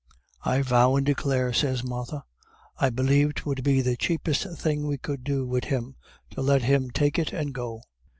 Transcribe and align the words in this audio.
'I 0.43 0.63
vow 0.63 0.95
and 0.95 1.05
declare,' 1.05 1.53
sez 1.53 1.83
Martha, 1.83 2.23
'I 2.79 2.89
believe 2.89 3.35
'twould 3.35 3.63
be 3.63 3.81
the 3.81 3.95
chapest 3.95 4.57
thing 4.59 4.87
we 4.87 4.97
could 4.97 5.23
do 5.23 5.45
wid 5.45 5.65
him, 5.65 5.95
to 6.31 6.41
let 6.41 6.63
him 6.63 6.89
take 6.89 7.19
it 7.19 7.31
and 7.31 7.53
go. 7.53 7.83